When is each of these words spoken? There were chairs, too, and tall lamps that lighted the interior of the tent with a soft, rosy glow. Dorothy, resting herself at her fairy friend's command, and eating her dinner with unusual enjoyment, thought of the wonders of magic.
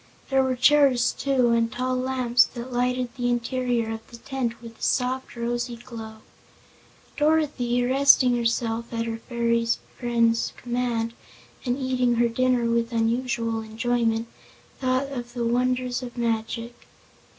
There 0.31 0.41
were 0.41 0.55
chairs, 0.55 1.11
too, 1.11 1.49
and 1.51 1.71
tall 1.71 1.95
lamps 1.95 2.45
that 2.55 2.73
lighted 2.73 3.09
the 3.15 3.29
interior 3.29 3.91
of 3.91 3.99
the 4.07 4.17
tent 4.17 4.59
with 4.59 4.79
a 4.79 4.81
soft, 4.81 5.35
rosy 5.35 5.75
glow. 5.75 6.23
Dorothy, 7.17 7.83
resting 7.83 8.35
herself 8.35 8.91
at 8.91 9.05
her 9.05 9.17
fairy 9.17 9.63
friend's 9.99 10.53
command, 10.57 11.13
and 11.65 11.77
eating 11.77 12.15
her 12.15 12.29
dinner 12.29 12.65
with 12.65 12.91
unusual 12.91 13.61
enjoyment, 13.61 14.27
thought 14.79 15.05
of 15.11 15.33
the 15.33 15.45
wonders 15.45 16.01
of 16.01 16.17
magic. 16.17 16.87